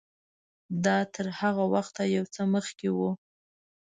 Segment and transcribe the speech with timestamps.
[0.85, 2.99] دا تر هغه وخته یو څه مخکې و.